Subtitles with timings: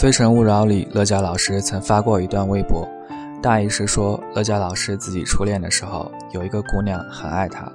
[0.02, 2.88] 《非诚勿扰》里，乐嘉老师曾发过一段微博，
[3.42, 7.70] 大意是说，乐嘉老师自己初恋的时候，有一个姑娘很爱他，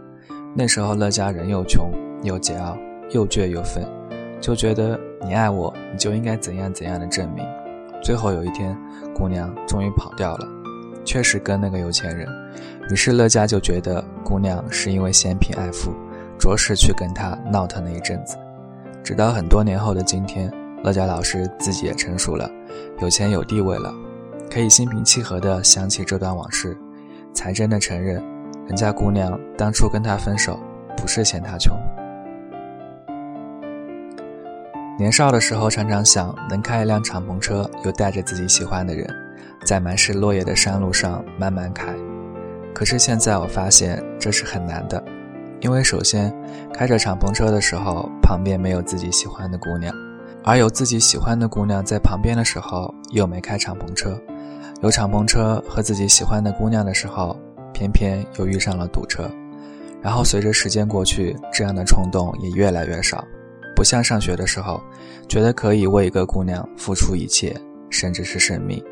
[0.55, 1.87] 那时候乐嘉人又穷
[2.23, 2.75] 又桀骜，
[3.11, 3.87] 又倔又愤，
[4.41, 7.45] 就觉得你爱我，你就应该怎样怎样的证明。
[8.01, 8.75] 最后有一天，
[9.13, 10.47] 姑娘终于跑掉了，
[11.05, 12.27] 确实跟那个有钱人。
[12.89, 15.93] 于是乐嘉就觉得姑娘是因为嫌贫爱富，
[16.39, 18.35] 着实去跟他闹腾了一阵子。
[19.03, 20.51] 直到很多年后的今天。
[20.85, 22.47] 乐嘉老师自己也成熟了，
[22.99, 23.91] 有钱有地位了，
[24.51, 26.77] 可以心平气和地想起这段往事，
[27.33, 28.23] 才真的承认，
[28.67, 30.59] 人家姑娘当初跟他分手，
[30.95, 31.75] 不是嫌他穷。
[34.99, 39.11] 年少的时候，常常想能开一辆敞篷车，又带着自己喜欢的人，
[39.65, 41.95] 在满是落叶的山路上慢慢开。
[42.75, 45.03] 可是现在我发现这是很难的，
[45.61, 46.31] 因为首先，
[46.71, 49.91] 开着敞篷车的时候，旁边没有自己喜欢的姑娘。
[50.47, 54.11] 而有自己喜欢的姑娘在旁边的时候，又没开敞篷车；
[54.83, 57.35] 有敞篷车和自己喜欢的姑娘的时候，
[57.73, 59.27] 偏偏又遇上了堵车。
[60.03, 63.25] 然后随着时间过去，这样的冲动也越来越少，
[63.75, 64.79] 不像上学的时候，
[65.27, 68.83] 觉得可以为一个姑娘付出一切，甚至是生命。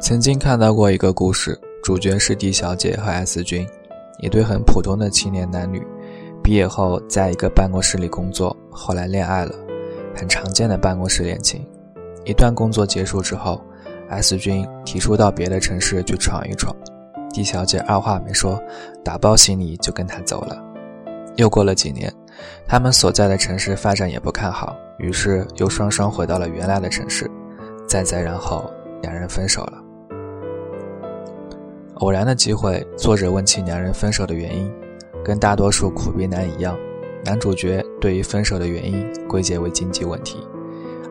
[0.00, 3.68] 曾经看到过一个故事，主角是 D 小姐和 S 君，
[4.18, 5.86] 一对很普通的青年男女，
[6.42, 9.54] 毕业后在一个办公室里工作，后来恋爱了，
[10.16, 11.64] 很常见的办公室恋情。
[12.24, 13.62] 一段工作结束之后
[14.08, 16.74] ，S 君提出到别的城市去闯一闯
[17.34, 18.58] ，D 小姐二话没说，
[19.04, 20.58] 打包行李就跟他走了。
[21.36, 22.10] 又过了几年，
[22.66, 27.30] 他们所在的城市发展也不看好，于是又双双回到了原来的城市。
[27.86, 28.68] 再再然后，
[29.02, 29.74] 两人分手了。
[32.00, 34.72] 偶然的机会，作者问起两人分手的原因，
[35.22, 36.74] 跟大多数苦逼男一样，
[37.26, 40.38] 男主角对于分手的原因归结为经济问题；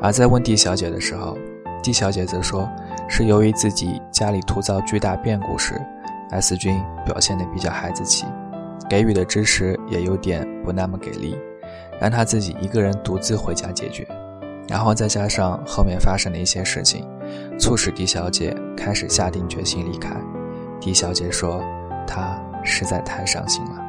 [0.01, 1.37] 而在问 D 小姐的时候
[1.83, 2.67] ，D 小姐则说
[3.07, 5.79] 是由于自己家里突遭巨大变故时
[6.31, 8.25] ，S 君表现得比较孩子气，
[8.89, 11.37] 给予的支持也有点不那么给力，
[12.01, 14.07] 让他自己一个人独自回家解决。
[14.67, 17.07] 然后再加上后面发生的一些事情，
[17.59, 20.15] 促使 D 小姐开始下定决心离开。
[20.79, 21.61] 狄小姐说
[22.07, 23.85] ：“她实在太伤心了。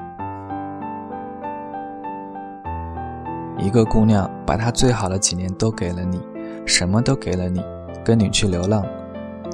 [3.58, 6.20] 一个姑娘把她最好的几年都给了你，
[6.66, 7.62] 什么都给了你，
[8.04, 8.84] 跟你去流浪。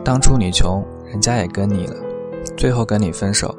[0.05, 1.97] 当初你穷，人家也跟你了，
[2.57, 3.55] 最后跟你分手。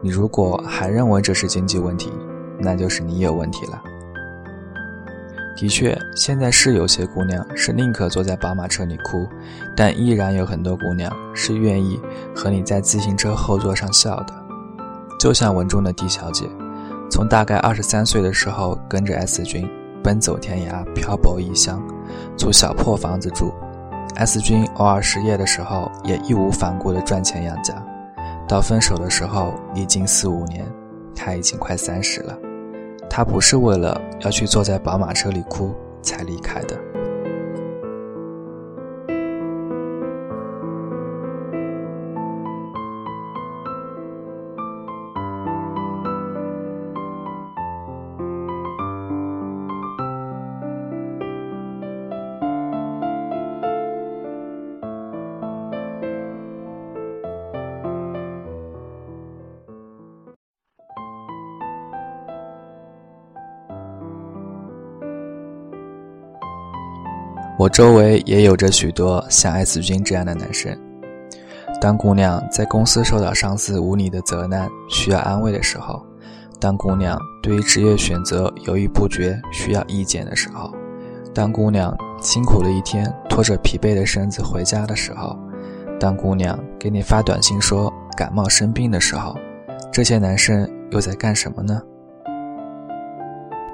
[0.00, 2.12] 你如果还认为这是经济问题，
[2.58, 3.82] 那就是你有问题了。”
[5.54, 9.28] 的确，现在是有些姑娘是宁可坐在宝马车里哭，
[9.76, 12.00] 但依然有很多姑娘是愿意
[12.34, 14.34] 和你在自行车后座上笑的。
[15.20, 16.46] 就像文中的 D 小姐，
[17.10, 19.68] 从大概二十三岁的时候跟着 S 君
[20.02, 21.80] 奔走天涯、漂泊异乡，
[22.36, 23.52] 租小破房子住。
[24.16, 27.74] S 君偶尔失业的时候，也义无反顾地赚钱养家。
[28.48, 30.66] 到分手的时候，历经四五年，
[31.14, 32.36] 他已经快三十了。
[33.14, 36.74] 他不是为了要去坐在宝马车里哭才离开的。
[67.62, 70.76] 我周围也有着许多像 S 君这样的男生。
[71.80, 76.04] 当姑娘在公司受到上司无理的责难，需要安慰的时候；
[76.58, 80.72] 当姑娘对于职业选择犹豫不决，需要意见的时候；
[81.32, 85.38] 当姑娘辛苦了一天，拖着疲惫的身子回家的时候；
[86.00, 89.36] 当姑娘给你发短信说感冒生病的时候，
[89.92, 91.80] 这些男生又在干什么呢？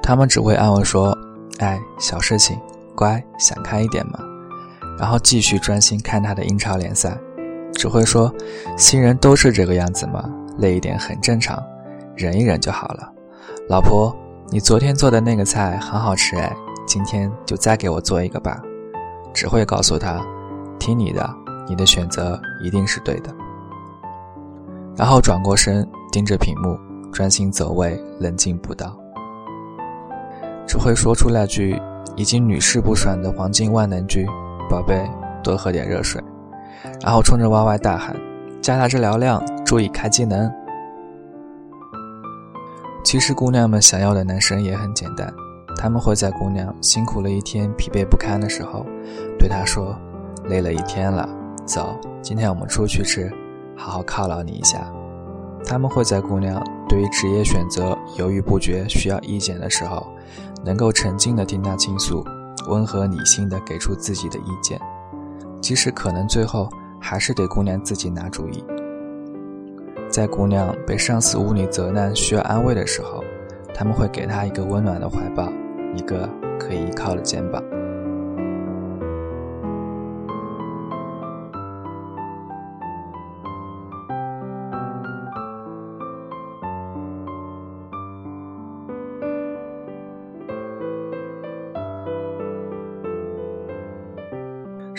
[0.03, 1.17] 他们只会安慰说
[1.61, 2.55] ：“哎，小事情。”
[2.99, 4.19] 乖，想开一点嘛，
[4.99, 7.17] 然后继续专心看他的英超联赛，
[7.75, 8.35] 只会说
[8.77, 10.29] 新人都是这个样子嘛，
[10.59, 11.63] 累一点很正常，
[12.17, 13.09] 忍一忍就好了。
[13.69, 14.13] 老婆，
[14.49, 16.53] 你昨天做的那个菜很好吃哎，
[16.89, 18.61] 今天就再给我做一个吧。
[19.33, 20.21] 只会告诉他，
[20.81, 21.31] 听你的，
[21.69, 23.33] 你的选择一定是对的。
[24.97, 26.77] 然后转过身，盯着屏幕，
[27.13, 28.99] 专心走位，冷静不到，
[30.67, 31.81] 只会说出那句。
[32.17, 34.27] 已经屡试不爽的黄金万能句
[34.69, 35.09] ：“宝贝，
[35.43, 36.23] 多喝点热水。”
[37.01, 38.17] 然后冲着 YY 大喊
[38.61, 40.51] ：“加大治疗量，注意开机能。”
[43.05, 45.33] 其实姑娘们想要的男生也很简单，
[45.77, 48.85] 他们会在姑娘辛苦了一天、疲惫不堪的时候，
[49.39, 49.97] 对她说
[50.45, 51.29] ：“累了一天了，
[51.65, 53.33] 走，今天我们出去吃，
[53.77, 54.87] 好好犒劳你一下。”
[55.69, 60.11] 他们会在姑娘对于职业选择犹豫不决、需要意见的时候，
[60.65, 62.25] 能够沉静地听她倾诉，
[62.69, 64.81] 温和理性地给出自己的意见，
[65.61, 68.65] 即使可能最后还是得姑娘自己拿主意。
[70.09, 73.23] 在姑娘被上司无理责难、需要安慰的时候，
[73.75, 75.53] 他们会给她一个温暖的怀抱，
[75.95, 76.27] 一个
[76.59, 77.63] 可以依靠的肩膀。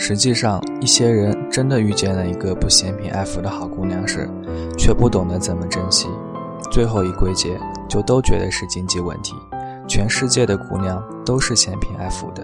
[0.10, 4.28] 实际上，一些人真的遇见了一个不嫌贫爱富的好姑娘时，
[4.76, 6.08] 却不懂得怎么珍惜，
[6.72, 7.56] 最后一归结
[7.88, 9.36] 就都觉得是经济问题。
[9.88, 12.44] 全世界的姑娘都是嫌贫爱富的。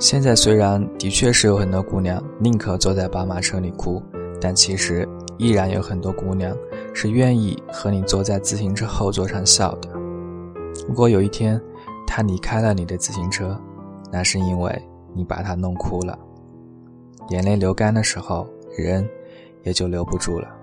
[0.00, 4.02] 现在虽然的确是有很多姑娘宁可坐在宝马车里哭，
[4.40, 6.52] 但其实依然有很多姑娘
[6.92, 9.88] 是愿意和你坐在自行车后座上笑的。
[10.88, 11.60] 如果有一天
[12.04, 13.56] 她离开了你的自行车，
[14.10, 14.82] 那是因为。
[15.14, 16.18] 你把他弄哭了，
[17.30, 18.46] 眼泪流干的时候，
[18.76, 19.08] 人
[19.64, 20.54] 也就留不住了。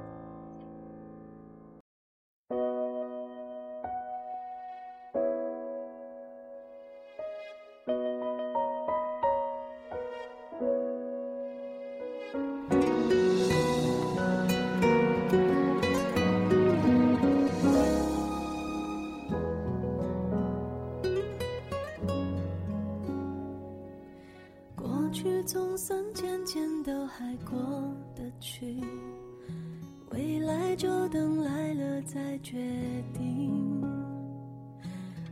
[32.46, 32.56] 决
[33.12, 33.82] 定。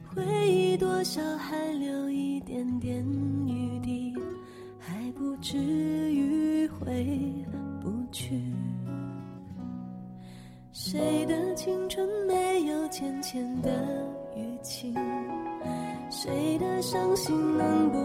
[0.03, 3.05] 回忆多少还留一点点
[3.45, 4.15] 余地，
[4.79, 7.05] 还不至于回
[7.79, 8.41] 不去。
[10.71, 13.69] 谁的青春没有浅浅的
[14.35, 14.95] 淤青？
[16.09, 17.99] 谁的伤心能不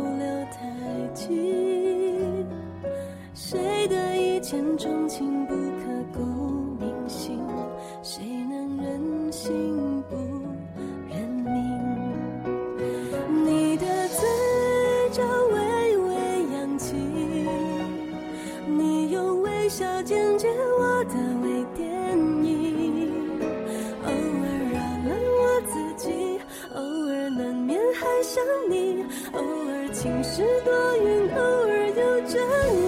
[30.01, 32.41] 晴时多云偶尔有阵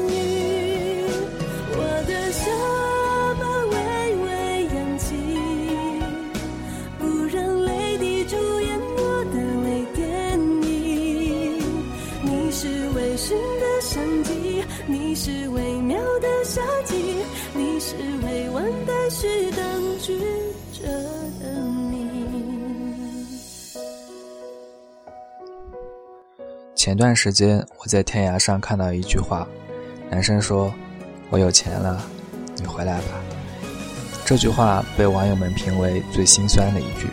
[0.07, 1.05] 雨。
[1.75, 2.47] 我的下
[3.35, 3.75] 巴微
[4.27, 4.29] 微
[4.77, 5.17] 扬起
[7.01, 11.59] 不让泪滴主演我的微电影
[12.23, 16.95] 你是微醺的相机你是微妙的夏季
[17.55, 20.39] 你是未完待续的剧
[26.81, 29.47] 前段时间，我在天涯上看到一句话，
[30.09, 30.73] 男生说
[31.29, 32.03] ：“我有钱了，
[32.57, 33.21] 你回来吧。”
[34.25, 37.07] 这句话被网友们评为最心酸的一句。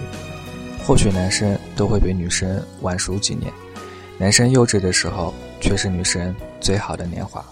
[0.86, 3.52] 或许男生都会比女生晚熟几年，
[4.18, 7.46] 男生幼稚的时候，却是女生最好的年华。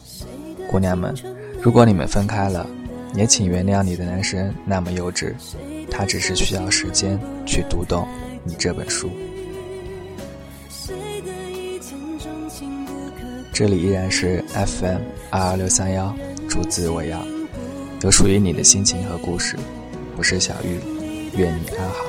[0.72, 1.14] 姑娘们，
[1.62, 2.66] 如果你们分开了，
[3.14, 5.34] 也请原谅你的男生那么幼稚，
[5.92, 8.08] 他只是需要时间去读懂
[8.46, 9.10] 你这本书。
[13.56, 16.14] 这里依然是 FM 二二六三幺，
[16.50, 17.26] 竹子我要，
[18.02, 19.56] 有属于你的心情和故事。
[20.18, 20.78] 我是小玉，
[21.38, 22.05] 愿你安好。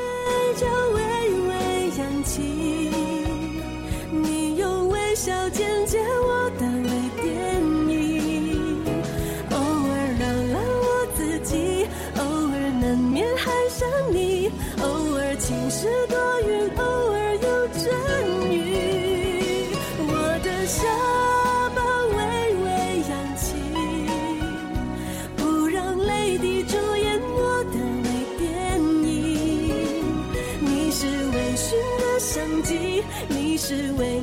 [33.66, 34.15] 只为。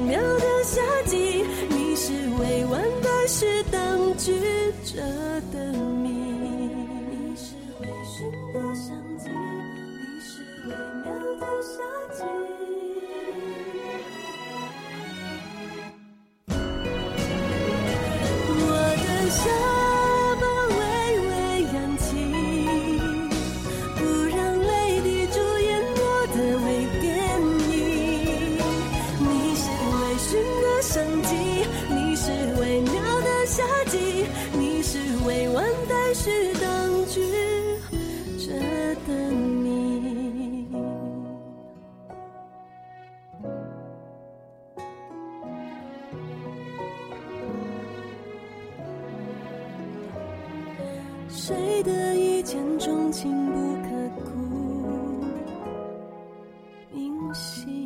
[57.34, 57.83] 心。